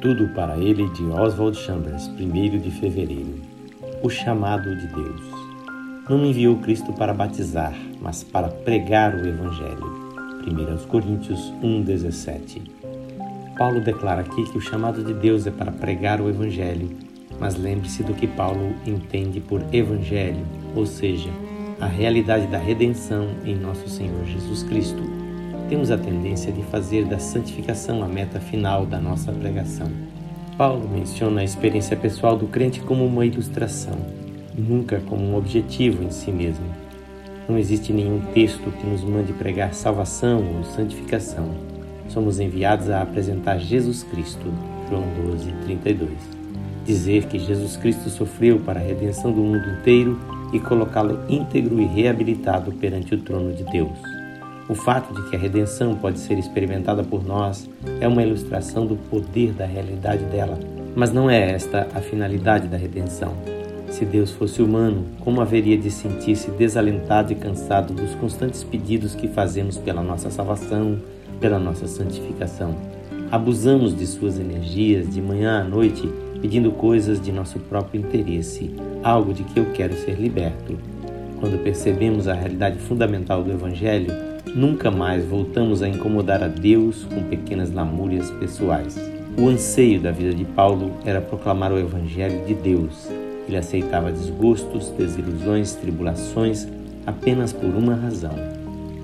[0.00, 3.34] Tudo para ele de Oswald Chambers, 1 de fevereiro.
[4.02, 5.20] O chamado de Deus.
[6.08, 9.84] Não me enviou Cristo para batizar, mas para pregar o Evangelho.
[10.46, 12.62] 1 Coríntios 1,17.
[13.58, 16.88] Paulo declara aqui que o chamado de Deus é para pregar o Evangelho,
[17.38, 21.28] mas lembre-se do que Paulo entende por Evangelho, ou seja,
[21.78, 25.27] a realidade da redenção em nosso Senhor Jesus Cristo.
[25.68, 29.86] Temos a tendência de fazer da santificação a meta final da nossa pregação.
[30.56, 33.98] Paulo menciona a experiência pessoal do crente como uma ilustração,
[34.56, 36.64] nunca como um objetivo em si mesmo.
[37.46, 41.50] Não existe nenhum texto que nos mande pregar salvação ou santificação.
[42.08, 44.50] Somos enviados a apresentar Jesus Cristo.
[44.88, 46.10] João 12, 32.
[46.86, 50.18] Dizer que Jesus Cristo sofreu para a redenção do mundo inteiro
[50.50, 54.17] e colocá-lo íntegro e reabilitado perante o trono de Deus.
[54.68, 57.68] O fato de que a redenção pode ser experimentada por nós
[58.02, 60.58] é uma ilustração do poder da realidade dela,
[60.94, 63.32] mas não é esta a finalidade da redenção.
[63.88, 69.26] Se Deus fosse humano, como haveria de sentir-se desalentado e cansado dos constantes pedidos que
[69.26, 70.98] fazemos pela nossa salvação,
[71.40, 72.76] pela nossa santificação?
[73.30, 76.06] Abusamos de suas energias de manhã à noite
[76.42, 78.70] pedindo coisas de nosso próprio interesse,
[79.02, 80.78] algo de que eu quero ser liberto.
[81.40, 84.12] Quando percebemos a realidade fundamental do Evangelho,
[84.54, 88.98] nunca mais voltamos a incomodar a Deus com pequenas lamúrias pessoais.
[89.38, 93.08] O anseio da vida de Paulo era proclamar o Evangelho de Deus.
[93.46, 96.66] Ele aceitava desgostos, desilusões, tribulações
[97.06, 98.34] apenas por uma razão,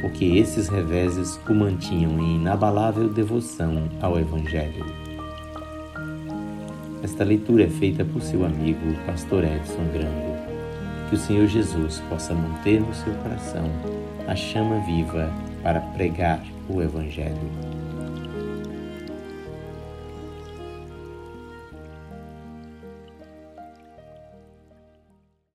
[0.00, 4.86] porque esses reveses o mantinham em inabalável devoção ao Evangelho.
[7.02, 10.40] Esta leitura é feita por seu amigo, pastor Edson Grando.
[11.08, 13.64] Que o Senhor Jesus possa manter no seu coração
[14.30, 15.28] a chama viva
[15.60, 17.69] para pregar o Evangelho.